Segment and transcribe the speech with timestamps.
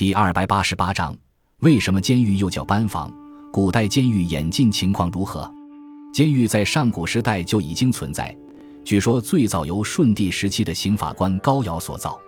[0.00, 1.14] 第二百八十八章：
[1.58, 3.12] 为什么监狱又叫班房？
[3.52, 5.46] 古代监狱演进情况如何？
[6.10, 8.34] 监狱在上古时代就已经存在，
[8.82, 12.18] 据说最早由舜帝时期的刑法官高尧所造。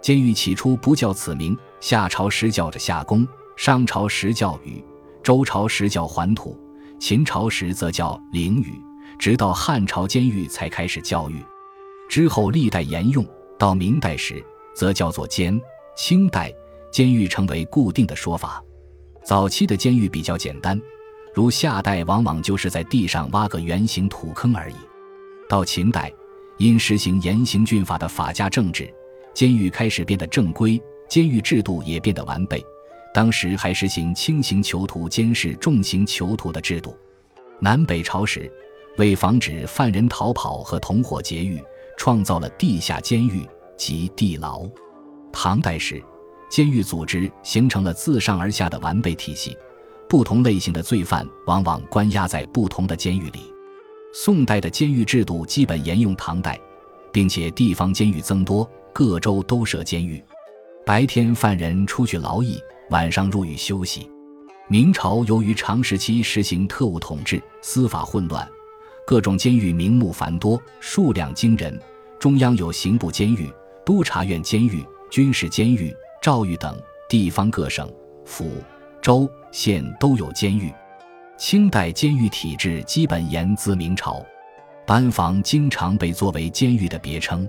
[0.00, 4.82] 监狱起初不叫此名，夏朝时叫着夏宫，商朝时叫禹，
[5.22, 6.58] 周朝时叫环土，
[6.98, 8.80] 秦朝时则叫灵宇，
[9.18, 11.44] 直到汉朝监狱才开始教育，
[12.08, 13.22] 之后历代沿用，
[13.58, 14.42] 到明代时
[14.74, 15.60] 则叫做监。
[15.94, 16.50] 清代。
[16.90, 18.62] 监狱成为固定的说法。
[19.22, 20.80] 早期的监狱比较简单，
[21.34, 24.76] 如夏代往往就是在地上挖个圆形土坑而已。
[25.48, 26.12] 到秦代，
[26.58, 28.92] 因实行严刑峻法的法家政治，
[29.34, 32.64] 监狱开始变得正规，监狱制度也变得完备。
[33.12, 36.96] 当时还实行轻刑囚徒监视重刑囚徒的制度。
[37.60, 38.50] 南北朝时，
[38.96, 41.62] 为防止犯人逃跑和同伙劫狱，
[41.98, 43.46] 创造了地下监狱
[43.76, 44.68] 及地牢。
[45.30, 46.02] 唐代时。
[46.50, 49.56] 监狱组织形成了自上而下的完备体系，
[50.08, 53.54] 不同类型的罪犯往往关押在不同的监狱里。
[54.12, 56.60] 宋代的监狱制度基本沿用唐代，
[57.12, 60.22] 并且地方监狱增多，各州都设监狱。
[60.84, 64.10] 白天犯人出去劳役，晚上入狱休息。
[64.66, 68.48] 明朝由于长时期实行特务统治，司法混乱，
[69.06, 71.80] 各种监狱名目繁多，数量惊人。
[72.18, 73.48] 中央有刑部监狱、
[73.86, 75.94] 督察院监狱、军事监狱。
[76.20, 77.90] 诏狱等地方各省、
[78.26, 78.62] 府、
[79.00, 80.70] 州、县都有监狱。
[81.38, 84.22] 清代监狱体制基本沿自明朝，
[84.86, 87.48] 班房经常被作为监狱的别称，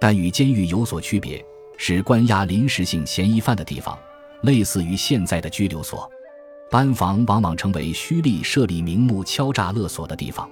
[0.00, 1.44] 但与监狱有所区别，
[1.76, 3.98] 是关押临时性嫌疑犯的地方，
[4.42, 6.08] 类似于现在的拘留所。
[6.70, 10.48] 班房往往成为胥吏设立名目敲诈勒索的地方。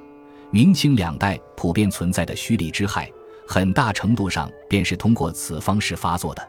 [0.50, 3.08] 明清两代普遍存在的胥吏之害，
[3.46, 6.48] 很大程度上便是通过此方式发作的。